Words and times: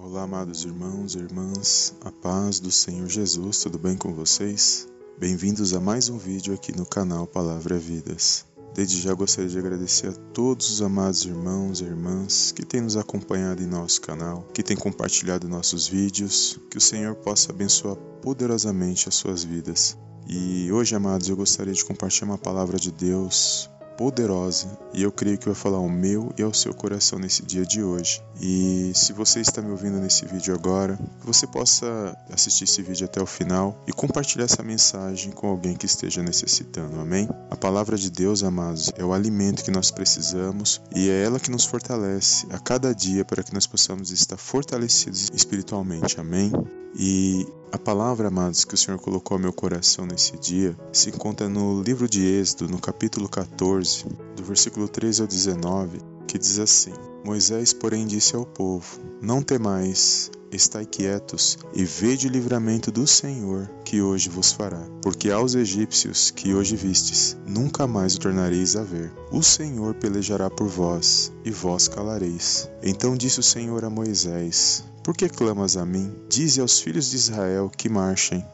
Olá, 0.00 0.22
amados 0.22 0.64
irmãos 0.64 1.16
e 1.16 1.18
irmãs, 1.18 1.92
a 2.02 2.12
paz 2.12 2.60
do 2.60 2.70
Senhor 2.70 3.08
Jesus, 3.08 3.58
tudo 3.58 3.80
bem 3.80 3.96
com 3.96 4.14
vocês? 4.14 4.86
Bem-vindos 5.18 5.74
a 5.74 5.80
mais 5.80 6.08
um 6.08 6.16
vídeo 6.16 6.54
aqui 6.54 6.70
no 6.70 6.86
canal 6.86 7.26
Palavra 7.26 7.76
Vidas. 7.76 8.46
Desde 8.72 9.00
já 9.00 9.12
gostaria 9.12 9.50
de 9.50 9.58
agradecer 9.58 10.10
a 10.10 10.12
todos 10.32 10.70
os 10.70 10.82
amados 10.82 11.24
irmãos 11.24 11.80
e 11.80 11.84
irmãs 11.84 12.52
que 12.52 12.64
têm 12.64 12.80
nos 12.80 12.96
acompanhado 12.96 13.60
em 13.60 13.66
nosso 13.66 14.00
canal, 14.00 14.46
que 14.54 14.62
têm 14.62 14.76
compartilhado 14.76 15.48
nossos 15.48 15.88
vídeos, 15.88 16.60
que 16.70 16.78
o 16.78 16.80
Senhor 16.80 17.16
possa 17.16 17.50
abençoar 17.50 17.96
poderosamente 18.22 19.08
as 19.08 19.16
suas 19.16 19.42
vidas. 19.42 19.98
E 20.28 20.70
hoje, 20.70 20.94
amados, 20.94 21.28
eu 21.28 21.34
gostaria 21.34 21.74
de 21.74 21.84
compartilhar 21.84 22.28
uma 22.28 22.38
palavra 22.38 22.78
de 22.78 22.92
Deus 22.92 23.68
poderosa 23.98 24.78
e 24.94 25.02
eu 25.02 25.10
creio 25.10 25.36
que 25.36 25.46
vai 25.46 25.56
falar 25.56 25.78
ao 25.78 25.88
meu 25.88 26.32
e 26.38 26.42
ao 26.42 26.54
seu 26.54 26.72
coração 26.72 27.18
nesse 27.18 27.44
dia 27.44 27.66
de 27.66 27.82
hoje. 27.82 28.22
E 28.40 28.92
se 28.94 29.12
você 29.12 29.40
está 29.40 29.60
me 29.60 29.72
ouvindo 29.72 29.98
nesse 29.98 30.24
vídeo 30.24 30.54
agora, 30.54 30.96
que 31.20 31.26
você 31.26 31.48
possa 31.48 32.16
assistir 32.32 32.62
esse 32.62 32.80
vídeo 32.80 33.04
até 33.04 33.20
o 33.20 33.26
final 33.26 33.76
e 33.88 33.92
compartilhar 33.92 34.44
essa 34.44 34.62
mensagem 34.62 35.32
com 35.32 35.48
alguém 35.48 35.74
que 35.74 35.84
esteja 35.84 36.22
necessitando. 36.22 37.00
Amém? 37.00 37.28
A 37.50 37.56
palavra 37.56 37.96
de 37.96 38.08
Deus, 38.08 38.44
amados, 38.44 38.92
é 38.96 39.04
o 39.04 39.12
alimento 39.12 39.64
que 39.64 39.72
nós 39.72 39.90
precisamos 39.90 40.80
e 40.94 41.10
é 41.10 41.24
ela 41.24 41.40
que 41.40 41.50
nos 41.50 41.64
fortalece 41.64 42.46
a 42.50 42.58
cada 42.60 42.94
dia 42.94 43.24
para 43.24 43.42
que 43.42 43.52
nós 43.52 43.66
possamos 43.66 44.12
estar 44.12 44.36
fortalecidos 44.36 45.28
espiritualmente. 45.34 46.20
Amém? 46.20 46.52
E 46.94 47.44
a 47.70 47.78
palavra, 47.78 48.28
amados, 48.28 48.64
que 48.64 48.74
o 48.74 48.78
Senhor 48.78 48.98
colocou 48.98 49.34
ao 49.34 49.40
meu 49.40 49.52
coração 49.52 50.06
nesse 50.06 50.38
dia 50.38 50.76
se 50.92 51.10
encontra 51.10 51.48
no 51.48 51.82
livro 51.82 52.08
de 52.08 52.24
Êxodo, 52.24 52.68
no 52.68 52.78
capítulo 52.78 53.28
14, 53.28 54.04
do 54.36 54.42
versículo 54.42 54.88
13 54.88 55.22
ao 55.22 55.28
19, 55.28 55.98
que 56.26 56.38
diz 56.38 56.58
assim: 56.58 56.92
Moisés, 57.24 57.72
porém, 57.72 58.06
disse 58.06 58.34
ao 58.34 58.46
povo: 58.46 58.98
Não 59.20 59.42
temais, 59.42 60.30
estai 60.52 60.86
quietos 60.86 61.58
e 61.74 61.84
vede 61.84 62.26
o 62.26 62.30
livramento 62.30 62.90
do 62.90 63.06
Senhor 63.06 63.68
que 63.84 64.00
hoje 64.00 64.28
vos 64.28 64.52
fará. 64.52 64.82
Porque 65.02 65.30
aos 65.30 65.54
egípcios 65.54 66.30
que 66.30 66.54
hoje 66.54 66.76
vistes, 66.76 67.36
nunca 67.46 67.86
mais 67.86 68.14
o 68.14 68.20
tornareis 68.20 68.76
a 68.76 68.82
ver. 68.82 69.12
O 69.30 69.42
Senhor 69.42 69.94
pelejará 69.94 70.50
por 70.50 70.68
vós, 70.68 71.32
e 71.44 71.50
vós 71.50 71.88
calareis. 71.88 72.68
Então 72.82 73.16
disse 73.16 73.40
o 73.40 73.42
Senhor 73.42 73.84
a 73.84 73.90
Moisés: 73.90 74.84
por 75.08 75.16
que 75.16 75.26
clamas 75.26 75.78
a 75.78 75.86
mim? 75.86 76.14
Dize 76.28 76.60
aos 76.60 76.80
filhos 76.80 77.08
de 77.08 77.16
Israel 77.16 77.70
que 77.74 77.88
marchem. 77.88 78.44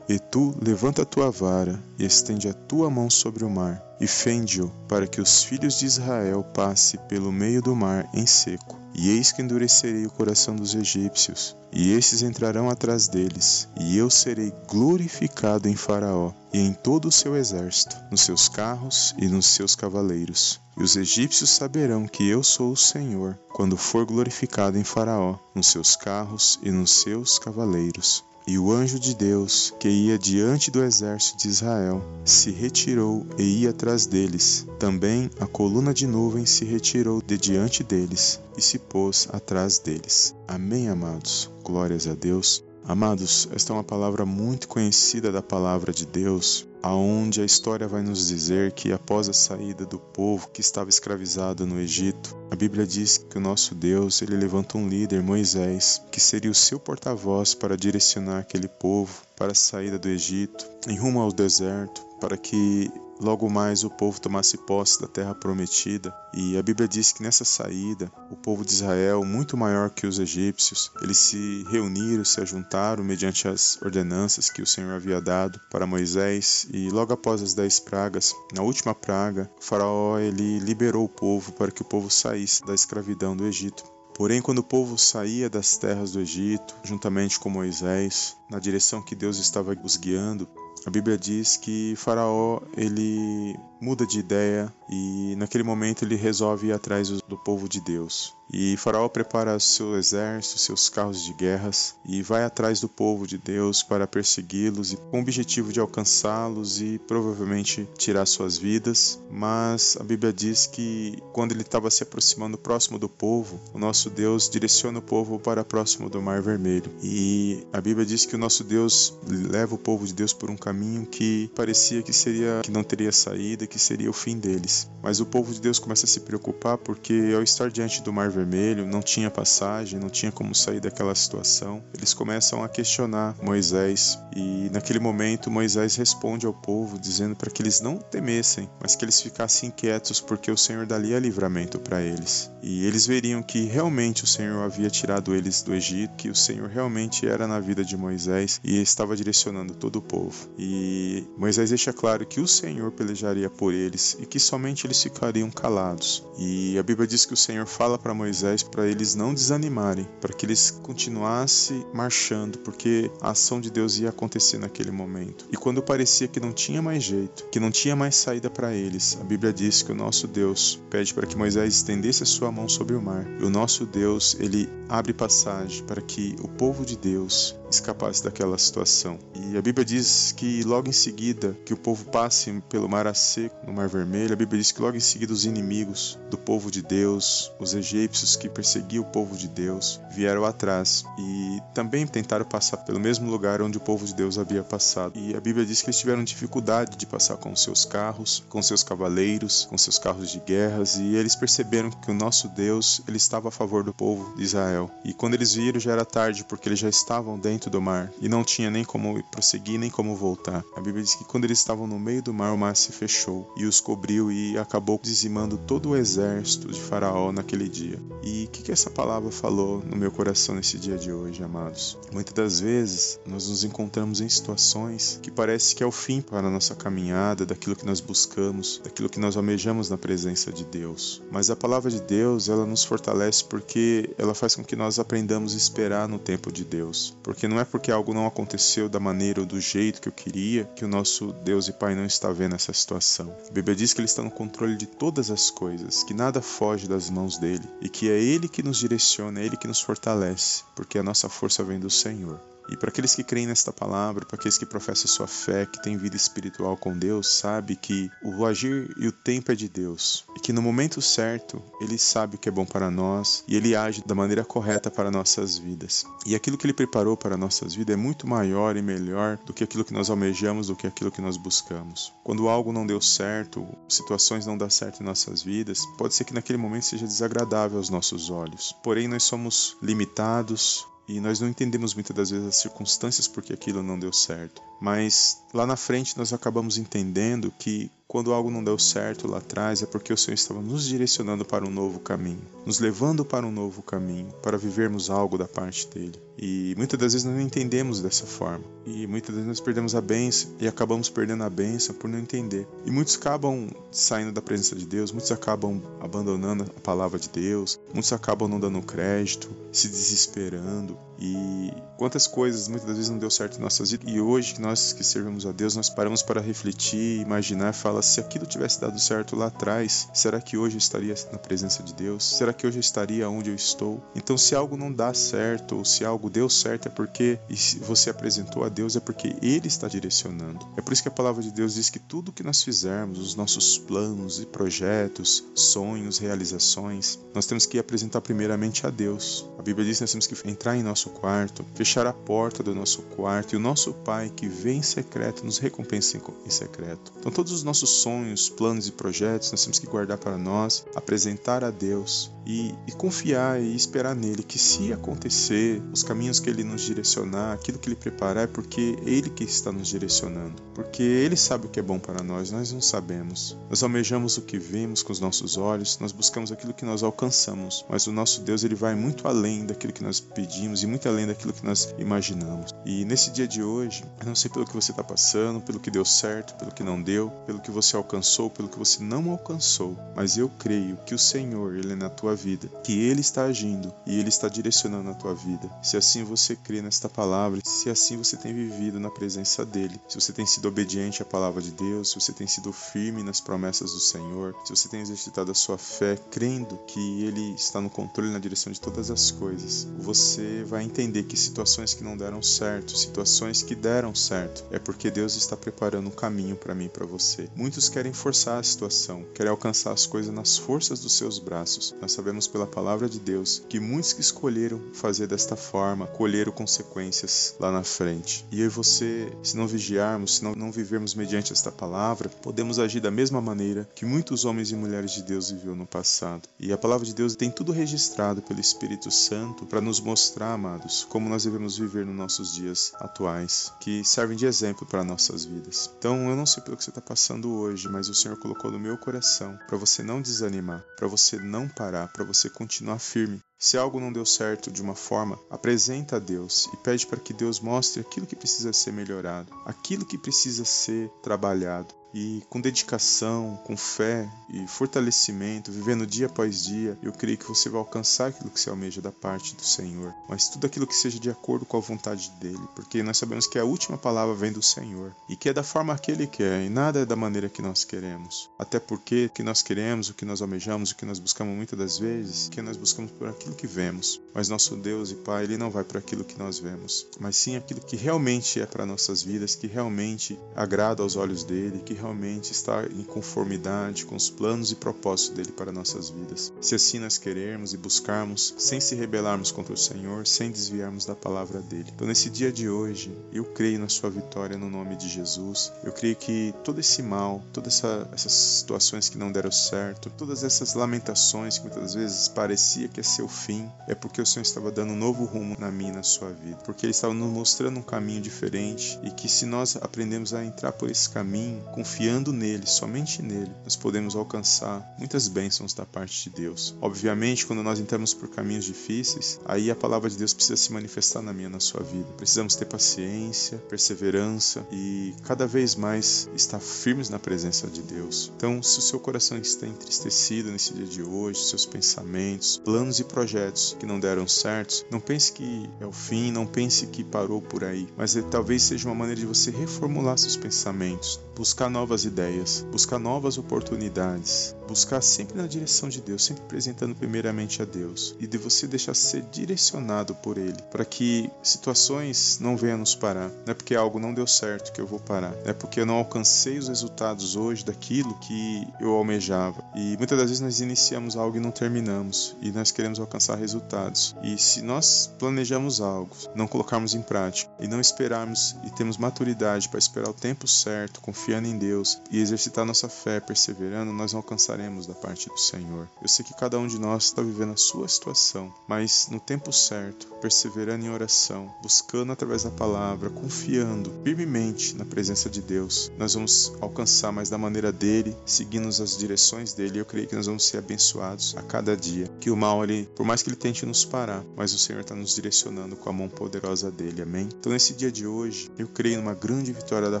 Tu 0.32 0.54
levanta 0.62 1.02
a 1.02 1.04
tua 1.04 1.30
vara 1.30 1.78
e 1.98 2.06
estende 2.06 2.48
a 2.48 2.54
tua 2.54 2.88
mão 2.88 3.10
sobre 3.10 3.44
o 3.44 3.50
mar, 3.50 3.84
e 4.00 4.06
fende-o, 4.06 4.70
para 4.88 5.06
que 5.06 5.20
os 5.20 5.44
filhos 5.44 5.78
de 5.78 5.84
Israel 5.84 6.42
passe 6.42 6.96
pelo 7.06 7.30
meio 7.30 7.60
do 7.60 7.76
mar 7.76 8.08
em 8.14 8.24
seco. 8.24 8.80
E 8.94 9.10
eis 9.10 9.30
que 9.30 9.42
endurecerei 9.42 10.06
o 10.06 10.10
coração 10.10 10.56
dos 10.56 10.74
egípcios, 10.74 11.54
e 11.70 11.92
esses 11.92 12.22
entrarão 12.22 12.70
atrás 12.70 13.08
deles, 13.08 13.68
e 13.78 13.98
eu 13.98 14.08
serei 14.08 14.50
glorificado 14.66 15.68
em 15.68 15.76
Faraó 15.76 16.32
e 16.50 16.58
em 16.58 16.72
todo 16.72 17.08
o 17.08 17.12
seu 17.12 17.36
exército, 17.36 17.94
nos 18.10 18.22
seus 18.22 18.48
carros 18.48 19.14
e 19.18 19.28
nos 19.28 19.44
seus 19.44 19.74
cavaleiros. 19.74 20.58
E 20.78 20.82
os 20.82 20.96
egípcios 20.96 21.50
saberão 21.50 22.08
que 22.08 22.26
eu 22.26 22.42
sou 22.42 22.72
o 22.72 22.76
Senhor, 22.76 23.38
quando 23.52 23.76
for 23.76 24.06
glorificado 24.06 24.78
em 24.78 24.84
Faraó, 24.84 25.36
nos 25.54 25.66
seus 25.66 25.94
carros 25.94 26.58
e 26.62 26.70
nos 26.70 26.90
seus 26.90 27.38
cavaleiros. 27.38 28.24
E 28.46 28.58
o 28.58 28.72
anjo 28.72 28.98
de 28.98 29.14
Deus, 29.14 29.72
que 29.78 29.88
ia 29.88 30.18
diante 30.18 30.70
do 30.70 30.82
exército 30.82 31.42
de 31.42 31.48
Israel, 31.48 32.02
se 32.24 32.50
retirou 32.50 33.24
e 33.38 33.62
ia 33.62 33.70
atrás 33.70 34.06
deles. 34.06 34.66
Também 34.78 35.30
a 35.38 35.46
coluna 35.46 35.94
de 35.94 36.06
nuvem 36.06 36.44
se 36.44 36.64
retirou 36.64 37.22
de 37.22 37.38
diante 37.38 37.84
deles 37.84 38.40
e 38.56 38.62
se 38.62 38.78
pôs 38.78 39.28
atrás 39.32 39.78
deles. 39.78 40.34
Amém, 40.48 40.88
amados. 40.88 41.50
Glórias 41.62 42.06
a 42.08 42.14
Deus. 42.14 42.64
Amados, 42.84 43.48
esta 43.54 43.72
é 43.72 43.76
uma 43.76 43.84
palavra 43.84 44.26
muito 44.26 44.66
conhecida 44.66 45.30
da 45.30 45.40
palavra 45.40 45.92
de 45.92 46.04
Deus, 46.04 46.66
aonde 46.82 47.40
a 47.40 47.44
história 47.44 47.86
vai 47.86 48.02
nos 48.02 48.28
dizer 48.28 48.72
que 48.72 48.92
após 48.92 49.28
a 49.28 49.32
saída 49.32 49.86
do 49.86 49.98
povo 49.98 50.48
que 50.48 50.60
estava 50.60 50.90
escravizado 50.90 51.66
no 51.66 51.78
Egito, 51.78 52.36
a 52.50 52.56
Bíblia 52.56 52.86
diz 52.86 53.18
que 53.18 53.38
o 53.38 53.40
nosso 53.40 53.74
Deus, 53.74 54.20
ele 54.20 54.36
levanta 54.36 54.76
um 54.76 54.88
líder, 54.88 55.22
Moisés, 55.22 56.02
que 56.10 56.20
seria 56.20 56.50
o 56.50 56.54
seu 56.54 56.80
porta-voz 56.80 57.54
para 57.54 57.76
direcionar 57.76 58.40
aquele 58.40 58.68
povo 58.68 59.22
para 59.36 59.52
a 59.52 59.54
saída 59.54 59.98
do 59.98 60.08
Egito, 60.08 60.68
em 60.88 60.96
rumo 60.96 61.20
ao 61.20 61.32
deserto, 61.32 62.02
para 62.20 62.36
que 62.36 62.90
logo 63.22 63.48
mais 63.48 63.84
o 63.84 63.90
povo 63.90 64.20
tomasse 64.20 64.58
posse 64.58 65.00
da 65.00 65.06
terra 65.06 65.34
prometida. 65.34 66.14
E 66.34 66.56
a 66.58 66.62
Bíblia 66.62 66.88
diz 66.88 67.12
que 67.12 67.22
nessa 67.22 67.44
saída, 67.44 68.10
o 68.30 68.36
povo 68.36 68.64
de 68.64 68.72
Israel, 68.72 69.24
muito 69.24 69.56
maior 69.56 69.90
que 69.90 70.06
os 70.06 70.18
egípcios, 70.18 70.90
eles 71.00 71.18
se 71.18 71.64
reuniram, 71.70 72.24
se 72.24 72.40
ajuntaram 72.40 73.04
mediante 73.04 73.48
as 73.48 73.80
ordenanças 73.80 74.50
que 74.50 74.62
o 74.62 74.66
Senhor 74.66 74.92
havia 74.92 75.20
dado 75.20 75.60
para 75.70 75.86
Moisés. 75.86 76.66
E 76.72 76.90
logo 76.90 77.12
após 77.12 77.40
as 77.40 77.54
dez 77.54 77.78
pragas, 77.78 78.34
na 78.52 78.62
última 78.62 78.94
praga, 78.94 79.50
o 79.60 79.64
faraó 79.64 80.18
ele 80.18 80.58
liberou 80.58 81.04
o 81.04 81.08
povo 81.08 81.52
para 81.52 81.70
que 81.70 81.82
o 81.82 81.86
povo 81.86 82.10
saísse 82.10 82.64
da 82.64 82.74
escravidão 82.74 83.36
do 83.36 83.46
Egito. 83.46 83.84
Porém, 84.14 84.42
quando 84.42 84.58
o 84.58 84.64
povo 84.64 84.98
saía 84.98 85.48
das 85.48 85.76
terras 85.78 86.12
do 86.12 86.20
Egito, 86.20 86.74
juntamente 86.84 87.40
com 87.40 87.48
Moisés, 87.48 88.36
na 88.50 88.58
direção 88.58 89.02
que 89.02 89.14
Deus 89.14 89.38
estava 89.38 89.74
os 89.82 89.96
guiando, 89.96 90.46
a 90.86 90.90
Bíblia 90.90 91.16
diz 91.16 91.56
que 91.56 91.94
Faraó 91.96 92.60
ele 92.76 93.56
muda 93.80 94.06
de 94.06 94.20
ideia 94.20 94.72
e 94.88 95.34
naquele 95.36 95.64
momento 95.64 96.04
ele 96.04 96.14
resolve 96.14 96.68
ir 96.68 96.72
atrás 96.72 97.08
do 97.08 97.36
povo 97.36 97.68
de 97.68 97.80
Deus. 97.80 98.32
E 98.52 98.76
Faraó 98.76 99.08
prepara 99.08 99.58
seu 99.58 99.96
exército, 99.96 100.58
seus 100.58 100.88
carros 100.88 101.24
de 101.24 101.32
guerras 101.32 101.96
e 102.06 102.22
vai 102.22 102.44
atrás 102.44 102.80
do 102.80 102.88
povo 102.88 103.26
de 103.26 103.38
Deus 103.38 103.82
para 103.82 104.06
persegui-los 104.06 104.94
com 105.10 105.18
o 105.18 105.20
objetivo 105.22 105.72
de 105.72 105.80
alcançá-los 105.80 106.80
e 106.80 106.98
provavelmente 107.08 107.88
tirar 107.96 108.26
suas 108.26 108.58
vidas. 108.58 109.18
Mas 109.30 109.96
a 109.98 110.04
Bíblia 110.04 110.32
diz 110.32 110.66
que 110.66 111.18
quando 111.32 111.52
ele 111.52 111.62
estava 111.62 111.90
se 111.90 112.02
aproximando 112.02 112.58
próximo 112.58 112.98
do 112.98 113.08
povo, 113.08 113.58
o 113.72 113.78
nosso 113.78 114.10
Deus 114.10 114.50
direciona 114.50 114.98
o 114.98 115.02
povo 115.02 115.38
para 115.38 115.64
próximo 115.64 116.10
do 116.10 116.20
Mar 116.20 116.42
Vermelho. 116.42 116.92
E 117.02 117.66
a 117.72 117.80
Bíblia 117.80 118.04
diz 118.04 118.26
que 118.26 118.36
o 118.36 118.38
nosso 118.38 118.62
Deus 118.62 119.14
leva 119.26 119.74
o 119.74 119.78
povo 119.78 120.06
de 120.06 120.12
Deus 120.12 120.34
por 120.34 120.50
um 120.50 120.56
caminho 120.56 120.71
que 121.10 121.50
parecia 121.54 122.02
que 122.02 122.12
seria 122.12 122.60
que 122.62 122.70
não 122.70 122.82
teria 122.82 123.12
saída, 123.12 123.66
que 123.66 123.78
seria 123.78 124.10
o 124.10 124.12
fim 124.12 124.38
deles. 124.38 124.90
Mas 125.02 125.20
o 125.20 125.26
povo 125.26 125.52
de 125.52 125.60
Deus 125.60 125.78
começa 125.78 126.06
a 126.06 126.08
se 126.08 126.20
preocupar 126.20 126.78
porque 126.78 127.32
ao 127.34 127.42
estar 127.42 127.70
diante 127.70 128.02
do 128.02 128.12
Mar 128.12 128.30
Vermelho 128.30 128.86
não 128.86 129.02
tinha 129.02 129.30
passagem, 129.30 129.98
não 129.98 130.08
tinha 130.08 130.30
como 130.30 130.54
sair 130.54 130.80
daquela 130.80 131.14
situação. 131.14 131.82
Eles 131.96 132.14
começam 132.14 132.62
a 132.62 132.68
questionar 132.68 133.36
Moisés 133.42 134.18
e 134.34 134.70
naquele 134.72 134.98
momento 134.98 135.50
Moisés 135.50 135.96
responde 135.96 136.46
ao 136.46 136.54
povo 136.54 136.98
dizendo 136.98 137.34
para 137.34 137.50
que 137.50 137.62
eles 137.62 137.80
não 137.80 137.98
temessem, 137.98 138.68
mas 138.80 138.94
que 138.94 139.04
eles 139.04 139.20
ficassem 139.20 139.70
quietos 139.70 140.20
porque 140.20 140.50
o 140.50 140.56
Senhor 140.56 140.86
daria 140.86 141.18
livramento 141.18 141.78
para 141.78 142.00
eles. 142.00 142.50
E 142.62 142.86
eles 142.86 143.06
veriam 143.06 143.42
que 143.42 143.64
realmente 143.64 144.24
o 144.24 144.26
Senhor 144.26 144.62
havia 144.62 144.88
tirado 144.88 145.34
eles 145.34 145.62
do 145.62 145.74
Egito, 145.74 146.14
que 146.16 146.28
o 146.28 146.34
Senhor 146.34 146.68
realmente 146.68 147.26
era 147.26 147.46
na 147.46 147.58
vida 147.58 147.84
de 147.84 147.96
Moisés 147.96 148.60
e 148.62 148.80
estava 148.80 149.16
direcionando 149.16 149.74
todo 149.74 149.96
o 149.96 150.02
povo. 150.02 150.48
E 150.64 151.24
Moisés 151.36 151.70
deixa 151.70 151.92
claro 151.92 152.24
que 152.24 152.40
o 152.40 152.46
Senhor 152.46 152.92
pelejaria 152.92 153.50
por 153.50 153.74
eles 153.74 154.16
e 154.20 154.26
que 154.26 154.38
somente 154.38 154.86
eles 154.86 155.02
ficariam 155.02 155.50
calados. 155.50 156.24
E 156.38 156.78
a 156.78 156.82
Bíblia 156.84 157.04
diz 157.04 157.26
que 157.26 157.34
o 157.34 157.36
Senhor 157.36 157.66
fala 157.66 157.98
para 157.98 158.14
Moisés 158.14 158.62
para 158.62 158.86
eles 158.86 159.16
não 159.16 159.34
desanimarem, 159.34 160.06
para 160.20 160.32
que 160.32 160.46
eles 160.46 160.70
continuassem 160.70 161.84
marchando, 161.92 162.58
porque 162.58 163.10
a 163.20 163.30
ação 163.30 163.60
de 163.60 163.72
Deus 163.72 163.98
ia 163.98 164.10
acontecer 164.10 164.58
naquele 164.58 164.92
momento. 164.92 165.48
E 165.50 165.56
quando 165.56 165.82
parecia 165.82 166.28
que 166.28 166.38
não 166.38 166.52
tinha 166.52 166.80
mais 166.80 167.02
jeito, 167.02 167.44
que 167.50 167.58
não 167.58 167.72
tinha 167.72 167.96
mais 167.96 168.14
saída 168.14 168.48
para 168.48 168.72
eles, 168.72 169.18
a 169.20 169.24
Bíblia 169.24 169.52
diz 169.52 169.82
que 169.82 169.90
o 169.90 169.96
nosso 169.96 170.28
Deus 170.28 170.80
pede 170.88 171.12
para 171.12 171.26
que 171.26 171.36
Moisés 171.36 171.74
estendesse 171.74 172.22
a 172.22 172.26
sua 172.26 172.52
mão 172.52 172.68
sobre 172.68 172.94
o 172.94 173.02
mar. 173.02 173.26
E 173.40 173.44
o 173.44 173.50
nosso 173.50 173.84
Deus, 173.84 174.36
ele 174.38 174.68
abre 174.88 175.12
passagem 175.12 175.82
para 175.86 176.00
que 176.00 176.36
o 176.40 176.46
povo 176.46 176.86
de 176.86 176.96
Deus 176.96 177.56
escapasse 177.74 178.22
daquela 178.22 178.56
situação. 178.58 179.18
E 179.34 179.56
a 179.56 179.62
Bíblia 179.62 179.84
diz 179.84 180.32
que 180.32 180.62
logo 180.62 180.88
em 180.88 180.92
seguida 180.92 181.56
que 181.64 181.74
o 181.74 181.76
povo 181.76 182.04
passe 182.06 182.62
pelo 182.68 182.88
mar 182.88 183.06
a 183.06 183.14
seco, 183.14 183.56
no 183.66 183.72
mar 183.72 183.88
vermelho, 183.88 184.32
a 184.32 184.36
Bíblia 184.36 184.60
diz 184.60 184.72
que 184.72 184.82
logo 184.82 184.96
em 184.96 185.00
seguida 185.00 185.32
os 185.32 185.44
inimigos 185.44 186.18
do 186.30 186.38
povo 186.38 186.70
de 186.70 186.82
Deus, 186.82 187.50
os 187.58 187.74
egípcios 187.74 188.36
que 188.36 188.48
perseguiam 188.48 189.04
o 189.04 189.06
povo 189.06 189.36
de 189.36 189.48
Deus, 189.48 190.00
vieram 190.10 190.44
atrás 190.44 191.04
e 191.18 191.60
também 191.74 192.06
tentaram 192.06 192.44
passar 192.44 192.78
pelo 192.78 193.00
mesmo 193.00 193.30
lugar 193.30 193.62
onde 193.62 193.78
o 193.78 193.80
povo 193.80 194.04
de 194.04 194.14
Deus 194.14 194.38
havia 194.38 194.62
passado. 194.62 195.18
E 195.18 195.36
a 195.36 195.40
Bíblia 195.40 195.64
diz 195.64 195.80
que 195.80 195.86
eles 195.86 195.98
tiveram 195.98 196.24
dificuldade 196.24 196.96
de 196.96 197.06
passar 197.06 197.36
com 197.36 197.54
seus 197.56 197.84
carros, 197.84 198.44
com 198.48 198.62
seus 198.62 198.82
cavaleiros, 198.82 199.66
com 199.70 199.78
seus 199.78 199.98
carros 199.98 200.30
de 200.30 200.40
guerras 200.40 200.96
e 200.96 201.14
eles 201.14 201.36
perceberam 201.36 201.90
que 201.90 202.10
o 202.10 202.14
nosso 202.14 202.48
Deus, 202.48 203.00
ele 203.06 203.16
estava 203.16 203.48
a 203.48 203.52
favor 203.52 203.84
do 203.84 203.92
povo 203.92 204.36
de 204.36 204.42
Israel. 204.42 204.90
E 205.04 205.12
quando 205.12 205.34
eles 205.34 205.54
viram 205.54 205.80
já 205.80 205.92
era 205.92 206.04
tarde 206.04 206.44
porque 206.44 206.68
eles 206.68 206.78
já 206.78 206.88
estavam 206.88 207.38
dentro 207.38 207.61
dentro 207.62 207.70
do 207.70 207.80
mar 207.80 208.12
e 208.20 208.28
não 208.28 208.42
tinha 208.42 208.70
nem 208.70 208.84
como 208.84 209.22
prosseguir 209.24 209.78
nem 209.78 209.90
como 209.90 210.16
voltar. 210.16 210.64
A 210.74 210.80
Bíblia 210.80 211.04
diz 211.04 211.14
que 211.14 211.24
quando 211.24 211.44
eles 211.44 211.58
estavam 211.58 211.86
no 211.86 211.98
meio 211.98 212.22
do 212.22 212.34
mar, 212.34 212.52
o 212.52 212.58
mar 212.58 212.74
se 212.74 212.90
fechou 212.90 213.52
e 213.56 213.64
os 213.64 213.80
cobriu 213.80 214.32
e 214.32 214.58
acabou 214.58 214.98
dizimando 215.00 215.56
todo 215.58 215.90
o 215.90 215.96
exército 215.96 216.68
de 216.68 216.80
Faraó 216.80 217.30
naquele 217.30 217.68
dia. 217.68 218.00
E 218.22 218.44
o 218.44 218.48
que, 218.48 218.62
que 218.62 218.72
essa 218.72 218.90
palavra 218.90 219.30
falou 219.30 219.82
no 219.84 219.96
meu 219.96 220.10
coração 220.10 220.54
nesse 220.54 220.78
dia 220.78 220.96
de 220.96 221.12
hoje, 221.12 221.42
amados? 221.42 221.98
Muitas 222.12 222.34
das 222.34 222.60
vezes 222.60 223.20
nós 223.26 223.48
nos 223.48 223.64
encontramos 223.64 224.20
em 224.20 224.28
situações 224.28 225.20
que 225.22 225.30
parece 225.30 225.74
que 225.74 225.82
é 225.82 225.86
o 225.86 225.92
fim 225.92 226.20
para 226.20 226.48
a 226.48 226.50
nossa 226.50 226.74
caminhada, 226.74 227.46
daquilo 227.46 227.76
que 227.76 227.86
nós 227.86 228.00
buscamos, 228.00 228.80
daquilo 228.82 229.08
que 229.08 229.20
nós 229.20 229.36
almejamos 229.36 229.88
na 229.88 229.98
presença 229.98 230.52
de 230.52 230.64
Deus. 230.64 231.22
Mas 231.30 231.50
a 231.50 231.56
palavra 231.56 231.90
de 231.90 232.00
Deus, 232.00 232.48
ela 232.48 232.66
nos 232.66 232.84
fortalece 232.84 233.44
porque 233.44 234.10
ela 234.18 234.34
faz 234.34 234.56
com 234.56 234.64
que 234.64 234.74
nós 234.74 234.98
aprendamos 234.98 235.54
a 235.54 235.56
esperar 235.56 236.08
no 236.08 236.18
tempo 236.18 236.50
de 236.50 236.64
Deus. 236.64 237.14
Porque 237.22 237.46
não 237.52 237.60
é 237.60 237.64
porque 237.64 237.92
algo 237.92 238.14
não 238.14 238.26
aconteceu 238.26 238.88
da 238.88 238.98
maneira 238.98 239.40
ou 239.40 239.46
do 239.46 239.60
jeito 239.60 240.00
que 240.00 240.08
eu 240.08 240.12
queria 240.12 240.64
que 240.74 240.84
o 240.84 240.88
nosso 240.88 241.32
Deus 241.44 241.68
e 241.68 241.72
Pai 241.72 241.94
não 241.94 242.06
está 242.06 242.32
vendo 242.32 242.54
essa 242.54 242.72
situação. 242.72 243.34
A 243.48 243.52
Bíblia 243.52 243.76
diz 243.76 243.92
que 243.92 244.00
ele 244.00 244.06
está 244.06 244.22
no 244.22 244.30
controle 244.30 244.74
de 244.76 244.86
todas 244.86 245.30
as 245.30 245.50
coisas, 245.50 246.02
que 246.02 246.14
nada 246.14 246.40
foge 246.40 246.88
das 246.88 247.10
mãos 247.10 247.36
dele 247.36 247.68
e 247.80 247.88
que 247.88 248.10
é 248.10 248.18
ele 248.18 248.48
que 248.48 248.62
nos 248.62 248.78
direciona, 248.78 249.40
é 249.40 249.44
ele 249.44 249.56
que 249.56 249.68
nos 249.68 249.80
fortalece, 249.80 250.64
porque 250.74 250.98
a 250.98 251.02
nossa 251.02 251.28
força 251.28 251.62
vem 251.62 251.78
do 251.78 251.90
Senhor. 251.90 252.40
E 252.68 252.76
para 252.76 252.88
aqueles 252.88 253.14
que 253.14 253.24
creem 253.24 253.46
nesta 253.46 253.72
palavra, 253.72 254.24
para 254.24 254.36
aqueles 254.36 254.58
que 254.58 254.66
professam 254.66 255.06
sua 255.06 255.26
fé, 255.26 255.66
que 255.66 255.82
têm 255.82 255.96
vida 255.96 256.16
espiritual 256.16 256.76
com 256.76 256.96
Deus, 256.96 257.28
sabe 257.28 257.76
que 257.76 258.10
o 258.22 258.46
agir 258.46 258.94
e 258.98 259.06
o 259.06 259.12
tempo 259.12 259.52
é 259.52 259.54
de 259.54 259.68
Deus. 259.68 260.24
E 260.36 260.40
que 260.40 260.52
no 260.52 260.62
momento 260.62 261.00
certo, 261.00 261.62
Ele 261.80 261.98
sabe 261.98 262.36
o 262.36 262.38
que 262.38 262.48
é 262.48 262.52
bom 262.52 262.64
para 262.64 262.90
nós 262.90 263.44
e 263.48 263.56
Ele 263.56 263.74
age 263.74 264.02
da 264.06 264.14
maneira 264.14 264.44
correta 264.44 264.90
para 264.90 265.10
nossas 265.10 265.58
vidas. 265.58 266.04
E 266.26 266.34
aquilo 266.34 266.56
que 266.56 266.66
Ele 266.66 266.72
preparou 266.72 267.16
para 267.16 267.36
nossas 267.36 267.74
vidas 267.74 267.94
é 267.94 267.96
muito 267.96 268.26
maior 268.26 268.76
e 268.76 268.82
melhor 268.82 269.38
do 269.44 269.52
que 269.52 269.64
aquilo 269.64 269.84
que 269.84 269.92
nós 269.92 270.10
almejamos, 270.10 270.68
do 270.68 270.76
que 270.76 270.86
aquilo 270.86 271.10
que 271.10 271.20
nós 271.20 271.36
buscamos. 271.36 272.12
Quando 272.24 272.48
algo 272.48 272.72
não 272.72 272.86
deu 272.86 273.00
certo, 273.00 273.66
situações 273.88 274.46
não 274.46 274.56
dão 274.56 274.70
certo 274.70 275.00
em 275.00 275.06
nossas 275.06 275.42
vidas, 275.42 275.80
pode 275.98 276.14
ser 276.14 276.24
que 276.24 276.34
naquele 276.34 276.58
momento 276.58 276.84
seja 276.84 277.06
desagradável 277.06 277.78
aos 277.78 277.90
nossos 277.90 278.30
olhos. 278.30 278.74
Porém, 278.82 279.08
nós 279.08 279.22
somos 279.24 279.76
limitados, 279.82 280.86
e 281.08 281.20
nós 281.20 281.40
não 281.40 281.48
entendemos 281.48 281.94
muitas 281.94 282.14
das 282.14 282.30
vezes 282.30 282.46
as 282.46 282.56
circunstâncias 282.56 283.26
porque 283.26 283.52
aquilo 283.52 283.82
não 283.82 283.98
deu 283.98 284.12
certo. 284.12 284.62
Mas 284.80 285.42
lá 285.52 285.66
na 285.66 285.76
frente 285.76 286.16
nós 286.16 286.32
acabamos 286.32 286.78
entendendo 286.78 287.52
que 287.58 287.90
quando 288.12 288.34
algo 288.34 288.50
não 288.50 288.62
deu 288.62 288.78
certo 288.78 289.26
lá 289.26 289.38
atrás 289.38 289.82
é 289.82 289.86
porque 289.86 290.12
o 290.12 290.18
Senhor 290.18 290.34
estava 290.34 290.60
nos 290.60 290.86
direcionando 290.86 291.46
para 291.46 291.66
um 291.66 291.70
novo 291.70 291.98
caminho, 291.98 292.42
nos 292.66 292.78
levando 292.78 293.24
para 293.24 293.46
um 293.46 293.50
novo 293.50 293.80
caminho, 293.80 294.30
para 294.42 294.58
vivermos 294.58 295.08
algo 295.08 295.38
da 295.38 295.48
parte 295.48 295.88
dele. 295.88 296.20
E 296.36 296.74
muitas 296.76 297.00
das 297.00 297.14
vezes 297.14 297.24
nós 297.24 297.34
não 297.34 297.40
entendemos 297.40 298.02
dessa 298.02 298.26
forma. 298.26 298.64
E 298.84 299.06
muitas 299.06 299.34
vezes 299.34 299.48
nós 299.48 299.60
perdemos 299.60 299.94
a 299.94 300.00
bênção 300.02 300.50
e 300.60 300.68
acabamos 300.68 301.08
perdendo 301.08 301.42
a 301.44 301.48
bênção 301.48 301.94
por 301.94 302.06
não 302.06 302.18
entender. 302.18 302.66
E 302.84 302.90
muitos 302.90 303.16
acabam 303.16 303.70
saindo 303.90 304.30
da 304.30 304.42
presença 304.42 304.76
de 304.76 304.84
Deus, 304.84 305.10
muitos 305.10 305.32
acabam 305.32 305.80
abandonando 305.98 306.64
a 306.64 306.80
palavra 306.80 307.18
de 307.18 307.30
Deus, 307.30 307.80
muitos 307.94 308.12
acabam 308.12 308.46
não 308.46 308.60
dando 308.60 308.82
crédito, 308.82 309.48
se 309.70 309.88
desesperando. 309.88 310.98
E 311.18 311.72
quantas 311.96 312.26
coisas 312.26 312.66
muitas 312.66 312.86
das 312.88 312.96
vezes 312.96 313.10
não 313.10 313.18
deu 313.18 313.30
certo 313.30 313.56
em 313.56 313.60
nossas 313.60 313.92
vidas. 313.92 314.12
E 314.12 314.20
hoje 314.20 314.54
que 314.54 314.60
nós 314.60 314.92
que 314.92 315.04
servimos 315.04 315.46
a 315.46 315.52
Deus, 315.52 315.76
nós 315.76 315.88
paramos 315.88 316.20
para 316.20 316.40
refletir, 316.40 317.20
imaginar, 317.20 317.72
falar 317.72 318.01
se 318.02 318.20
aquilo 318.20 318.46
tivesse 318.46 318.80
dado 318.80 318.98
certo 318.98 319.36
lá 319.36 319.46
atrás, 319.46 320.08
será 320.12 320.40
que 320.40 320.56
hoje 320.56 320.76
eu 320.76 320.78
estaria 320.78 321.14
na 321.30 321.38
presença 321.38 321.82
de 321.82 321.94
Deus? 321.94 322.24
Será 322.24 322.52
que 322.52 322.66
hoje 322.66 322.78
eu 322.78 322.80
estaria 322.80 323.28
onde 323.28 323.50
eu 323.50 323.54
estou? 323.54 324.02
Então, 324.14 324.36
se 324.36 324.54
algo 324.54 324.76
não 324.76 324.92
dá 324.92 325.14
certo, 325.14 325.76
ou 325.76 325.84
se 325.84 326.04
algo 326.04 326.28
deu 326.28 326.48
certo, 326.48 326.88
é 326.88 326.90
porque 326.90 327.38
você 327.80 328.10
apresentou 328.10 328.64
a 328.64 328.68
Deus, 328.68 328.96
é 328.96 329.00
porque 329.00 329.36
Ele 329.40 329.68
está 329.68 329.88
direcionando. 329.88 330.66
É 330.76 330.82
por 330.82 330.92
isso 330.92 331.02
que 331.02 331.08
a 331.08 331.12
palavra 331.12 331.42
de 331.42 331.50
Deus 331.50 331.74
diz 331.74 331.90
que 331.90 331.98
tudo 331.98 332.32
que 332.32 332.42
nós 332.42 332.62
fizermos, 332.62 333.18
os 333.18 333.34
nossos 333.34 333.78
planos 333.78 334.40
e 334.40 334.46
projetos, 334.46 335.44
sonhos, 335.54 336.18
realizações, 336.18 337.18
nós 337.34 337.46
temos 337.46 337.66
que 337.66 337.78
apresentar 337.78 338.20
primeiramente 338.20 338.86
a 338.86 338.90
Deus. 338.90 339.46
A 339.58 339.62
Bíblia 339.62 339.86
diz 339.86 339.98
que 339.98 340.02
nós 340.02 340.10
temos 340.10 340.26
que 340.26 340.48
entrar 340.48 340.76
em 340.76 340.82
nosso 340.82 341.10
quarto, 341.10 341.64
fechar 341.74 342.06
a 342.06 342.12
porta 342.12 342.62
do 342.62 342.74
nosso 342.74 343.02
quarto 343.02 343.54
e 343.54 343.56
o 343.56 343.60
nosso 343.60 343.92
Pai 343.92 344.30
que 344.34 344.48
vem 344.48 344.78
em 344.78 344.82
secreto 344.82 345.44
nos 345.44 345.58
recompensa 345.58 346.20
em 346.44 346.50
secreto. 346.50 347.12
Então, 347.18 347.30
todos 347.30 347.52
os 347.52 347.62
nossos 347.62 347.91
sonhos, 347.92 348.48
planos 348.48 348.86
e 348.86 348.92
projetos 348.92 349.50
nós 349.50 349.62
temos 349.62 349.78
que 349.78 349.86
guardar 349.86 350.18
para 350.18 350.38
nós, 350.38 350.84
apresentar 350.94 351.64
a 351.64 351.70
Deus 351.70 352.30
e, 352.46 352.74
e, 352.86 352.92
confiar 352.92 353.60
e 353.60 353.74
esperar 353.74 354.14
nele 354.14 354.42
que 354.42 354.58
se 354.58 354.92
acontecer, 354.92 355.82
os 355.92 356.02
caminhos 356.02 356.40
que 356.40 356.50
ele 356.50 356.64
nos 356.64 356.82
direcionar, 356.82 357.52
aquilo 357.52 357.78
que 357.78 357.88
ele 357.88 357.96
preparar, 357.96 358.44
é 358.44 358.46
porque 358.46 358.96
ele 359.04 359.30
que 359.30 359.44
está 359.44 359.70
nos 359.70 359.88
direcionando. 359.88 360.60
Porque 360.74 361.02
ele 361.02 361.36
sabe 361.36 361.66
o 361.66 361.68
que 361.68 361.78
é 361.78 361.82
bom 361.82 361.98
para 361.98 362.22
nós, 362.22 362.50
nós 362.50 362.72
não 362.72 362.80
sabemos. 362.80 363.56
Nós 363.68 363.82
almejamos 363.82 364.36
o 364.38 364.42
que 364.42 364.58
vemos 364.58 365.02
com 365.02 365.12
os 365.12 365.20
nossos 365.20 365.56
olhos, 365.56 365.98
nós 366.00 366.12
buscamos 366.12 366.50
aquilo 366.50 366.74
que 366.74 366.84
nós 366.84 367.02
alcançamos, 367.02 367.84
mas 367.88 368.06
o 368.06 368.12
nosso 368.12 368.40
Deus 368.40 368.64
ele 368.64 368.74
vai 368.74 368.94
muito 368.94 369.28
além 369.28 369.64
daquilo 369.64 369.92
que 369.92 370.02
nós 370.02 370.18
pedimos 370.18 370.82
e 370.82 370.86
muito 370.86 371.08
além 371.08 371.26
daquilo 371.26 371.52
que 371.52 371.64
nós 371.64 371.94
imaginamos. 371.98 372.72
E 372.84 373.04
nesse 373.04 373.30
dia 373.30 373.46
de 373.46 373.62
hoje, 373.62 374.04
eu 374.20 374.26
não 374.26 374.34
sei 374.34 374.50
pelo 374.50 374.66
que 374.66 374.74
você 374.74 374.90
está 374.90 375.04
passando, 375.04 375.60
pelo 375.60 375.78
que 375.78 375.90
deu 375.90 376.04
certo, 376.04 376.54
pelo 376.54 376.72
que 376.72 376.82
não 376.82 377.00
deu, 377.00 377.30
pelo 377.46 377.60
que 377.60 377.70
você 377.70 377.81
alcançou, 377.96 378.48
pelo 378.48 378.68
que 378.68 378.78
você 378.78 379.02
não 379.02 379.30
alcançou, 379.30 379.96
mas 380.14 380.36
eu 380.36 380.48
creio 380.58 380.96
que 381.04 381.14
o 381.14 381.18
Senhor, 381.18 381.74
ele 381.76 381.92
é 381.92 381.96
na 381.96 382.08
tua 382.08 382.34
vida, 382.34 382.68
que 382.84 382.98
ele 382.98 383.20
está 383.20 383.44
agindo 383.44 383.92
e 384.06 384.18
ele 384.18 384.28
está 384.28 384.48
direcionando 384.48 385.10
a 385.10 385.14
tua 385.14 385.34
vida. 385.34 385.70
Se 385.82 385.96
assim 385.96 386.24
você 386.24 386.54
crê 386.54 386.80
nesta 386.80 387.08
palavra, 387.08 387.60
se 387.64 387.90
assim 387.90 388.16
você 388.16 388.36
tem 388.36 388.54
vivido 388.54 389.00
na 389.00 389.10
presença 389.10 389.64
dele, 389.64 390.00
se 390.08 390.20
você 390.20 390.32
tem 390.32 390.46
sido 390.46 390.68
obediente 390.68 391.22
à 391.22 391.24
palavra 391.24 391.60
de 391.60 391.70
Deus, 391.70 392.10
se 392.10 392.14
você 392.14 392.32
tem 392.32 392.46
sido 392.46 392.72
firme 392.72 393.22
nas 393.22 393.40
promessas 393.40 393.92
do 393.92 394.00
Senhor, 394.00 394.54
se 394.64 394.70
você 394.70 394.88
tem 394.88 395.00
exercitado 395.00 395.50
a 395.50 395.54
sua 395.54 395.78
fé 395.78 396.16
crendo 396.30 396.78
que 396.86 397.24
ele 397.24 397.54
está 397.54 397.80
no 397.80 397.90
controle 397.90 398.30
na 398.30 398.38
direção 398.38 398.72
de 398.72 398.80
todas 398.80 399.10
as 399.10 399.30
coisas, 399.30 399.86
você 399.98 400.64
vai 400.64 400.84
entender 400.84 401.24
que 401.24 401.36
situações 401.36 401.94
que 401.94 402.04
não 402.04 402.16
deram 402.16 402.42
certo, 402.42 402.96
situações 402.96 403.62
que 403.62 403.74
deram 403.74 404.14
certo, 404.14 404.64
é 404.70 404.78
porque 404.78 405.10
Deus 405.10 405.36
está 405.36 405.56
preparando 405.56 406.08
um 406.08 406.10
caminho 406.10 406.56
para 406.56 406.74
mim 406.74 406.86
e 406.86 406.88
para 406.88 407.06
você. 407.06 407.48
Muitos 407.62 407.88
querem 407.88 408.12
forçar 408.12 408.58
a 408.58 408.62
situação, 408.64 409.24
querem 409.32 409.48
alcançar 409.48 409.92
as 409.92 410.04
coisas 410.04 410.34
nas 410.34 410.58
forças 410.58 410.98
dos 410.98 411.12
seus 411.12 411.38
braços. 411.38 411.94
Nós 412.00 412.10
sabemos 412.10 412.48
pela 412.48 412.66
palavra 412.66 413.08
de 413.08 413.20
Deus 413.20 413.62
que 413.68 413.78
muitos 413.78 414.12
que 414.12 414.20
escolheram 414.20 414.82
fazer 414.92 415.28
desta 415.28 415.54
forma 415.54 416.08
colheram 416.08 416.50
consequências 416.50 417.54
lá 417.60 417.70
na 417.70 417.84
frente. 417.84 418.44
E 418.50 418.60
eu 418.60 418.66
e 418.66 418.68
você, 418.68 419.32
se 419.44 419.56
não 419.56 419.68
vigiarmos, 419.68 420.38
se 420.38 420.44
não, 420.44 420.56
não 420.56 420.72
vivermos 420.72 421.14
mediante 421.14 421.52
esta 421.52 421.70
palavra, 421.70 422.28
podemos 422.28 422.80
agir 422.80 422.98
da 422.98 423.12
mesma 423.12 423.40
maneira 423.40 423.88
que 423.94 424.04
muitos 424.04 424.44
homens 424.44 424.72
e 424.72 424.74
mulheres 424.74 425.12
de 425.12 425.22
Deus 425.22 425.52
viveu 425.52 425.76
no 425.76 425.86
passado. 425.86 426.48
E 426.58 426.72
a 426.72 426.76
palavra 426.76 427.06
de 427.06 427.14
Deus 427.14 427.36
tem 427.36 427.48
tudo 427.48 427.70
registrado 427.70 428.42
pelo 428.42 428.58
Espírito 428.58 429.08
Santo 429.12 429.66
para 429.66 429.80
nos 429.80 430.00
mostrar, 430.00 430.54
amados, 430.54 431.06
como 431.08 431.28
nós 431.28 431.44
devemos 431.44 431.78
viver 431.78 432.04
nos 432.04 432.16
nossos 432.16 432.56
dias 432.56 432.92
atuais, 432.98 433.72
que 433.78 434.02
servem 434.02 434.36
de 434.36 434.46
exemplo 434.46 434.84
para 434.84 435.04
nossas 435.04 435.44
vidas. 435.44 435.88
Então, 435.96 436.28
eu 436.28 436.34
não 436.34 436.44
sei 436.44 436.60
pelo 436.60 436.76
que 436.76 436.82
você 436.82 436.90
está 436.90 437.00
passando 437.00 437.51
hoje, 437.54 437.88
mas 437.88 438.08
o 438.08 438.14
Senhor 438.14 438.36
colocou 438.38 438.70
no 438.70 438.78
meu 438.78 438.96
coração 438.98 439.58
para 439.68 439.76
você 439.76 440.02
não 440.02 440.20
desanimar, 440.20 440.84
para 440.96 441.08
você 441.08 441.36
não 441.36 441.68
parar, 441.68 442.08
para 442.08 442.24
você 442.24 442.48
continuar 442.48 442.98
firme. 442.98 443.40
Se 443.58 443.78
algo 443.78 444.00
não 444.00 444.12
deu 444.12 444.26
certo 444.26 444.70
de 444.70 444.82
uma 444.82 444.94
forma, 444.94 445.38
apresenta 445.50 446.16
a 446.16 446.18
Deus 446.18 446.68
e 446.72 446.76
pede 446.78 447.06
para 447.06 447.20
que 447.20 447.32
Deus 447.32 447.60
mostre 447.60 448.00
aquilo 448.00 448.26
que 448.26 448.36
precisa 448.36 448.72
ser 448.72 448.92
melhorado, 448.92 449.52
aquilo 449.64 450.04
que 450.04 450.18
precisa 450.18 450.64
ser 450.64 451.08
trabalhado 451.22 452.01
e 452.14 452.42
com 452.48 452.60
dedicação, 452.60 453.58
com 453.64 453.76
fé 453.76 454.28
e 454.48 454.66
fortalecimento, 454.66 455.72
vivendo 455.72 456.06
dia 456.06 456.26
após 456.26 456.62
dia, 456.64 456.98
eu 457.02 457.12
creio 457.12 457.38
que 457.38 457.48
você 457.48 457.68
vai 457.68 457.80
alcançar 457.80 458.28
aquilo 458.28 458.50
que 458.50 458.60
você 458.60 458.70
almeja 458.70 459.00
da 459.00 459.10
parte 459.10 459.54
do 459.54 459.64
Senhor, 459.64 460.14
mas 460.28 460.48
tudo 460.48 460.66
aquilo 460.66 460.86
que 460.86 460.94
seja 460.94 461.18
de 461.18 461.30
acordo 461.30 461.64
com 461.64 461.76
a 461.76 461.80
vontade 461.80 462.30
dele, 462.40 462.60
porque 462.74 463.02
nós 463.02 463.16
sabemos 463.16 463.46
que 463.46 463.58
a 463.58 463.64
última 463.64 463.96
palavra 463.96 464.34
vem 464.34 464.52
do 464.52 464.62
Senhor 464.62 465.14
e 465.28 465.36
que 465.36 465.48
é 465.48 465.52
da 465.52 465.62
forma 465.62 465.96
que 465.98 466.10
ele 466.10 466.26
quer 466.26 466.62
e 466.62 466.68
nada 466.68 467.00
é 467.00 467.06
da 467.06 467.16
maneira 467.16 467.48
que 467.48 467.62
nós 467.62 467.84
queremos. 467.84 468.50
Até 468.58 468.78
porque 468.78 469.26
o 469.26 469.30
que 469.30 469.42
nós 469.42 469.62
queremos, 469.62 470.08
o 470.08 470.14
que 470.14 470.24
nós 470.24 470.42
almejamos, 470.42 470.90
o 470.90 470.96
que 470.96 471.06
nós 471.06 471.18
buscamos 471.18 471.56
muitas 471.56 471.78
das 471.78 471.98
vezes, 471.98 472.48
que 472.48 472.60
nós 472.60 472.76
buscamos 472.76 473.10
por 473.12 473.28
aquilo 473.28 473.54
que 473.54 473.66
vemos, 473.66 474.20
mas 474.34 474.48
nosso 474.48 474.76
Deus 474.76 475.10
e 475.10 475.14
Pai, 475.14 475.44
ele 475.44 475.56
não 475.56 475.70
vai 475.70 475.84
por 475.84 475.96
aquilo 475.96 476.24
que 476.24 476.38
nós 476.38 476.58
vemos, 476.58 477.06
mas 477.18 477.36
sim 477.36 477.56
aquilo 477.56 477.80
que 477.80 477.96
realmente 477.96 478.60
é 478.60 478.66
para 478.66 478.84
nossas 478.84 479.22
vidas, 479.22 479.54
que 479.54 479.66
realmente 479.66 480.38
agrada 480.54 481.02
aos 481.02 481.16
olhos 481.16 481.44
dele, 481.44 481.82
que 481.84 481.94
realmente 482.02 482.52
está 482.52 482.84
em 482.84 483.04
conformidade 483.04 484.04
com 484.04 484.16
os 484.16 484.28
planos 484.28 484.70
e 484.70 484.74
propósitos 484.74 485.36
dele 485.36 485.52
para 485.52 485.72
nossas 485.72 486.10
vidas. 486.10 486.52
Se 486.60 486.74
assim 486.74 486.98
nós 486.98 487.16
querermos 487.16 487.72
e 487.72 487.76
buscarmos, 487.76 488.54
sem 488.58 488.80
se 488.80 488.94
rebelarmos 488.94 489.52
contra 489.52 489.72
o 489.72 489.76
Senhor, 489.76 490.26
sem 490.26 490.50
desviarmos 490.50 491.04
da 491.04 491.14
palavra 491.14 491.60
dele. 491.60 491.90
Então, 491.94 492.06
nesse 492.06 492.28
dia 492.28 492.52
de 492.52 492.68
hoje, 492.68 493.16
eu 493.32 493.44
creio 493.44 493.78
na 493.78 493.88
sua 493.88 494.10
vitória 494.10 494.58
no 494.58 494.68
nome 494.68 494.96
de 494.96 495.08
Jesus. 495.08 495.72
Eu 495.84 495.92
creio 495.92 496.16
que 496.16 496.54
todo 496.64 496.80
esse 496.80 497.02
mal, 497.02 497.42
todas 497.52 497.78
essa, 497.78 498.08
essas 498.12 498.32
situações 498.32 499.08
que 499.08 499.18
não 499.18 499.30
deram 499.30 499.52
certo, 499.52 500.10
todas 500.10 500.42
essas 500.42 500.74
lamentações 500.74 501.58
que 501.58 501.64
muitas 501.64 501.94
vezes 501.94 502.28
parecia 502.28 502.88
que 502.88 503.00
é 503.00 503.02
seu 503.02 503.28
fim, 503.28 503.70
é 503.86 503.94
porque 503.94 504.20
o 504.20 504.26
Senhor 504.26 504.42
estava 504.42 504.70
dando 504.70 504.92
um 504.92 504.96
novo 504.96 505.24
rumo 505.24 505.56
na 505.58 505.70
minha 505.70 505.92
e 505.92 505.96
na 505.96 506.02
sua 506.02 506.30
vida. 506.30 506.56
Porque 506.64 506.86
Ele 506.86 506.90
estava 506.90 507.14
nos 507.14 507.30
mostrando 507.30 507.78
um 507.78 507.82
caminho 507.82 508.20
diferente 508.20 508.98
e 509.02 509.10
que 509.10 509.28
se 509.28 509.46
nós 509.46 509.76
aprendemos 509.76 510.34
a 510.34 510.44
entrar 510.44 510.72
por 510.72 510.90
esse 510.90 511.08
caminho, 511.08 511.62
confiando 511.92 512.32
nele, 512.32 512.66
somente 512.66 513.20
nele, 513.20 513.52
nós 513.64 513.76
podemos 513.76 514.16
alcançar 514.16 514.82
muitas 514.98 515.28
bênçãos 515.28 515.74
da 515.74 515.84
parte 515.84 516.24
de 516.24 516.36
Deus. 516.36 516.74
Obviamente, 516.80 517.46
quando 517.46 517.62
nós 517.62 517.78
entramos 517.78 518.14
por 518.14 518.30
caminhos 518.30 518.64
difíceis, 518.64 519.38
aí 519.44 519.70
a 519.70 519.76
palavra 519.76 520.08
de 520.08 520.16
Deus 520.16 520.32
precisa 520.32 520.56
se 520.56 520.72
manifestar 520.72 521.20
na 521.20 521.34
minha 521.34 521.50
na 521.50 521.60
sua 521.60 521.82
vida. 521.82 522.08
Precisamos 522.16 522.56
ter 522.56 522.64
paciência, 522.64 523.58
perseverança 523.68 524.66
e 524.72 525.14
cada 525.24 525.46
vez 525.46 525.74
mais 525.74 526.30
estar 526.34 526.60
firmes 526.60 527.10
na 527.10 527.18
presença 527.18 527.66
de 527.66 527.82
Deus. 527.82 528.32
Então, 528.36 528.62
se 528.62 528.78
o 528.78 528.82
seu 528.82 528.98
coração 528.98 529.36
está 529.36 529.66
entristecido 529.66 530.50
nesse 530.50 530.72
dia 530.72 530.86
de 530.86 531.02
hoje, 531.02 531.44
seus 531.44 531.66
pensamentos, 531.66 532.56
planos 532.64 533.00
e 533.00 533.04
projetos 533.04 533.76
que 533.78 533.84
não 533.84 534.00
deram 534.00 534.26
certos, 534.26 534.84
não 534.90 534.98
pense 534.98 535.30
que 535.30 535.68
é 535.78 535.84
o 535.84 535.92
fim, 535.92 536.32
não 536.32 536.46
pense 536.46 536.86
que 536.86 537.04
parou 537.04 537.42
por 537.42 537.64
aí, 537.64 537.86
mas 537.98 538.16
talvez 538.30 538.62
seja 538.62 538.88
uma 538.88 538.94
maneira 538.94 539.20
de 539.20 539.26
você 539.26 539.50
reformular 539.50 540.16
seus 540.16 540.36
pensamentos, 540.36 541.20
buscar 541.36 541.68
novas 541.68 541.81
ideias, 542.04 542.66
buscar 542.70 542.98
novas 542.98 543.38
oportunidades, 543.38 544.54
buscar 544.72 545.02
sempre 545.02 545.36
na 545.36 545.46
direção 545.46 545.88
de 545.88 546.00
Deus, 546.00 546.24
sempre 546.24 546.42
apresentando 546.44 546.94
primeiramente 546.94 547.60
a 547.60 547.64
Deus 547.64 548.16
e 548.18 548.26
de 548.26 548.38
você 548.38 548.66
deixar 548.66 548.94
ser 548.94 549.22
direcionado 549.30 550.14
por 550.14 550.38
Ele, 550.38 550.60
para 550.70 550.84
que 550.84 551.30
situações 551.42 552.38
não 552.40 552.56
venham 552.56 552.78
nos 552.78 552.94
parar. 552.94 553.28
Não 553.44 553.52
é 553.52 553.54
porque 553.54 553.74
algo 553.74 553.98
não 553.98 554.14
deu 554.14 554.26
certo 554.26 554.72
que 554.72 554.80
eu 554.80 554.86
vou 554.86 554.98
parar, 554.98 555.34
é 555.44 555.52
porque 555.52 555.80
eu 555.80 555.86
não 555.86 555.96
alcancei 555.96 556.58
os 556.58 556.68
resultados 556.68 557.36
hoje 557.36 557.64
daquilo 557.64 558.18
que 558.20 558.66
eu 558.80 558.92
almejava. 558.92 559.62
E 559.76 559.96
muitas 559.98 560.18
das 560.18 560.28
vezes 560.28 560.40
nós 560.40 560.60
iniciamos 560.60 561.16
algo 561.16 561.36
e 561.36 561.40
não 561.40 561.50
terminamos, 561.50 562.34
e 562.40 562.50
nós 562.50 562.70
queremos 562.70 562.98
alcançar 562.98 563.36
resultados. 563.36 564.16
E 564.22 564.38
se 564.38 564.62
nós 564.62 565.10
planejamos 565.18 565.80
algo, 565.80 566.16
não 566.34 566.48
colocarmos 566.48 566.94
em 566.94 567.02
prática 567.02 567.50
e 567.60 567.68
não 567.68 567.80
esperarmos 567.80 568.56
e 568.64 568.70
temos 568.70 568.96
maturidade 568.96 569.68
para 569.68 569.78
esperar 569.78 570.08
o 570.08 570.14
tempo 570.14 570.48
certo, 570.48 571.00
confiando 571.00 571.46
em 571.46 571.58
Deus 571.58 572.00
e 572.10 572.20
exercitar 572.20 572.64
nossa 572.64 572.88
fé, 572.88 573.20
perseverando, 573.20 573.92
nós 573.92 574.12
não 574.12 574.20
da 574.62 574.94
parte 574.94 575.28
do 575.28 575.38
Senhor. 575.38 575.88
Eu 576.00 576.08
sei 576.08 576.24
que 576.24 576.34
cada 576.34 576.56
um 576.56 576.68
de 576.68 576.78
nós 576.78 577.06
está 577.06 577.20
vivendo 577.20 577.52
a 577.52 577.56
sua 577.56 577.88
situação, 577.88 578.52
mas 578.68 579.08
no 579.10 579.18
tempo 579.18 579.52
certo, 579.52 580.06
perseverando 580.20 580.86
em 580.86 580.90
oração, 580.90 581.52
buscando 581.60 582.12
através 582.12 582.44
da 582.44 582.50
palavra, 582.50 583.10
confiando 583.10 583.92
firmemente 584.04 584.76
na 584.76 584.84
presença 584.84 585.28
de 585.28 585.42
Deus, 585.42 585.90
nós 585.98 586.14
vamos 586.14 586.52
alcançar 586.60 587.10
mais 587.10 587.28
da 587.28 587.36
maneira 587.36 587.72
dele, 587.72 588.16
seguindo 588.24 588.68
as 588.68 588.96
direções 588.96 589.52
dele. 589.52 589.80
Eu 589.80 589.84
creio 589.84 590.06
que 590.06 590.14
nós 590.14 590.26
vamos 590.26 590.44
ser 590.46 590.58
abençoados 590.58 591.34
a 591.36 591.42
cada 591.42 591.76
dia. 591.76 592.06
Que 592.20 592.30
o 592.30 592.36
mal, 592.36 592.62
ele, 592.62 592.88
por 592.94 593.04
mais 593.04 593.20
que 593.20 593.28
ele 593.28 593.36
tente 593.36 593.66
nos 593.66 593.84
parar, 593.84 594.24
mas 594.36 594.54
o 594.54 594.58
Senhor 594.58 594.80
está 594.80 594.94
nos 594.94 595.14
direcionando 595.14 595.74
com 595.74 595.90
a 595.90 595.92
mão 595.92 596.08
poderosa 596.08 596.70
dele. 596.70 597.02
Amém? 597.02 597.28
Então, 597.38 597.52
nesse 597.52 597.74
dia 597.74 597.90
de 597.90 598.06
hoje, 598.06 598.50
eu 598.56 598.68
creio 598.68 598.98
numa 598.98 599.14
grande 599.14 599.52
vitória 599.52 599.90
da 599.90 600.00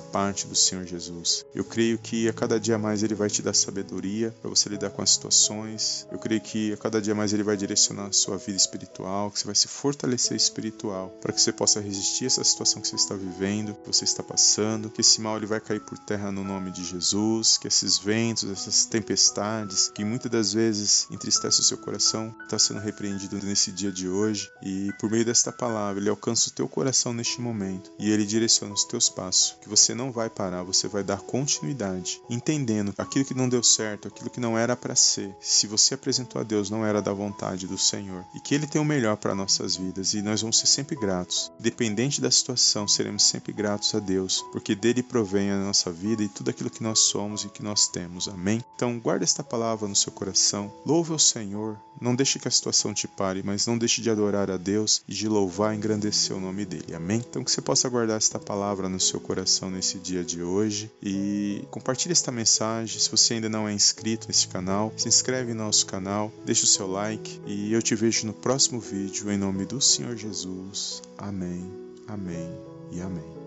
parte 0.00 0.46
do 0.46 0.54
Senhor 0.54 0.84
Jesus. 0.84 1.44
Eu 1.52 1.64
creio 1.64 1.98
que 1.98 2.28
a 2.28 2.32
cada 2.32 2.60
dia 2.60 2.78
mais 2.78 3.02
ele 3.02 3.14
vai 3.14 3.28
te 3.28 3.42
dar 3.42 3.54
sabedoria 3.54 4.34
para 4.42 4.50
você 4.50 4.68
lidar 4.68 4.90
com 4.90 5.00
as 5.00 5.10
situações. 5.10 6.06
Eu 6.10 6.18
creio 6.18 6.40
que 6.40 6.72
a 6.72 6.76
cada 6.76 7.00
dia 7.00 7.14
mais 7.14 7.32
ele 7.32 7.44
vai 7.44 7.56
direcionar 7.56 8.06
a 8.06 8.12
sua 8.12 8.36
vida 8.36 8.56
espiritual, 8.56 9.30
que 9.30 9.38
você 9.38 9.46
vai 9.46 9.54
se 9.54 9.68
fortalecer 9.68 10.36
espiritual 10.36 11.10
para 11.20 11.32
que 11.32 11.40
você 11.40 11.52
possa 11.52 11.80
resistir 11.80 12.24
a 12.24 12.26
essa 12.26 12.42
situação 12.42 12.82
que 12.82 12.88
você 12.88 12.96
está 12.96 13.14
vivendo, 13.14 13.74
que 13.74 13.86
você 13.86 14.04
está 14.04 14.22
passando, 14.22 14.90
que 14.90 15.00
esse 15.00 15.20
mal 15.20 15.36
ele 15.36 15.46
vai 15.46 15.60
cair 15.60 15.80
por 15.80 15.96
terra 15.96 16.32
no 16.32 16.42
nome 16.42 16.72
de 16.72 16.84
Jesus, 16.84 17.56
que 17.56 17.68
esses 17.68 17.98
ventos, 17.98 18.50
essas 18.50 18.84
tempestades, 18.84 19.92
que 19.94 20.04
muitas 20.04 20.30
das 20.30 20.52
vezes 20.52 21.06
entristece 21.10 21.60
o 21.60 21.64
seu 21.64 21.78
coração, 21.78 22.34
está 22.42 22.58
sendo 22.58 22.80
repreendido 22.80 23.36
nesse 23.44 23.70
dia 23.70 23.92
de 23.92 24.08
hoje 24.08 24.50
e 24.60 24.90
por 24.98 25.08
meio 25.08 25.24
desta 25.24 25.52
palavra 25.52 26.00
ele 26.00 26.10
alcança 26.10 26.48
o 26.48 26.52
teu 26.52 26.68
coração 26.68 27.12
neste 27.12 27.40
momento 27.40 27.92
e 27.98 28.10
ele 28.10 28.26
direciona 28.26 28.74
os 28.74 28.84
teus 28.84 29.08
passos, 29.08 29.56
que 29.60 29.68
você 29.68 29.94
não 29.94 30.10
vai 30.10 30.28
parar, 30.28 30.64
você 30.64 30.88
vai 30.88 31.04
dar 31.04 31.20
continuidade, 31.20 32.20
entendendo 32.28 32.92
aquilo 32.98 33.24
que 33.24 33.34
não 33.34 33.48
deu 33.48 33.62
certo, 33.62 34.08
aquilo 34.08 34.31
que 34.32 34.40
não 34.40 34.56
era 34.56 34.74
para 34.74 34.96
ser. 34.96 35.36
Se 35.40 35.66
você 35.66 35.94
apresentou 35.94 36.40
a 36.40 36.44
Deus, 36.44 36.70
não 36.70 36.84
era 36.84 37.02
da 37.02 37.12
vontade 37.12 37.66
do 37.66 37.78
Senhor 37.78 38.24
e 38.34 38.40
que 38.40 38.54
ele 38.54 38.66
tem 38.66 38.80
o 38.80 38.84
melhor 38.84 39.16
para 39.16 39.34
nossas 39.34 39.76
vidas 39.76 40.14
e 40.14 40.22
nós 40.22 40.40
vamos 40.40 40.58
ser 40.58 40.66
sempre 40.66 40.96
gratos. 40.96 41.52
Independente 41.60 42.20
da 42.20 42.30
situação, 42.30 42.88
seremos 42.88 43.22
sempre 43.22 43.52
gratos 43.52 43.94
a 43.94 43.98
Deus, 43.98 44.44
porque 44.52 44.74
dele 44.74 45.02
provém 45.02 45.50
a 45.50 45.58
nossa 45.58 45.90
vida 45.90 46.22
e 46.22 46.28
tudo 46.28 46.50
aquilo 46.50 46.70
que 46.70 46.82
nós 46.82 47.00
somos 47.00 47.44
e 47.44 47.48
que 47.48 47.62
nós 47.62 47.86
temos. 47.86 48.28
Amém? 48.28 48.64
Então, 48.74 48.98
guarde 48.98 49.24
esta 49.24 49.42
palavra 49.42 49.86
no 49.86 49.96
seu 49.96 50.12
coração. 50.12 50.72
Louve 50.84 51.12
ao 51.12 51.18
Senhor. 51.18 51.78
Não 52.00 52.16
deixe 52.16 52.38
que 52.38 52.48
a 52.48 52.50
situação 52.50 52.92
te 52.92 53.06
pare, 53.06 53.42
mas 53.44 53.66
não 53.66 53.78
deixe 53.78 54.00
de 54.00 54.10
adorar 54.10 54.50
a 54.50 54.56
Deus 54.56 55.02
e 55.06 55.14
de 55.14 55.28
louvar 55.28 55.72
e 55.72 55.76
engrandecer 55.76 56.36
o 56.36 56.40
nome 56.40 56.64
dele. 56.64 56.94
Amém? 56.94 57.22
Então, 57.28 57.44
que 57.44 57.50
você 57.50 57.60
possa 57.60 57.88
guardar 57.88 58.16
esta 58.16 58.38
palavra 58.38 58.88
no 58.88 58.98
seu 58.98 59.20
coração 59.20 59.70
nesse 59.70 59.98
dia 59.98 60.24
de 60.24 60.42
hoje 60.42 60.90
e 61.02 61.64
compartilhe 61.70 62.12
esta 62.12 62.32
mensagem. 62.32 62.98
Se 62.98 63.10
você 63.10 63.34
ainda 63.34 63.48
não 63.48 63.68
é 63.68 63.72
inscrito 63.72 64.21
nesse 64.28 64.48
canal, 64.48 64.92
se 64.96 65.08
inscreve 65.08 65.54
no 65.54 65.64
nosso 65.64 65.86
canal, 65.86 66.32
deixe 66.44 66.64
o 66.64 66.66
seu 66.66 66.86
like 66.86 67.40
e 67.46 67.72
eu 67.72 67.82
te 67.82 67.94
vejo 67.94 68.26
no 68.26 68.32
próximo 68.32 68.80
vídeo 68.80 69.30
em 69.30 69.38
nome 69.38 69.64
do 69.64 69.80
Senhor 69.80 70.16
Jesus. 70.16 71.02
Amém, 71.18 71.70
amém 72.08 72.50
e 72.90 73.00
amém. 73.00 73.41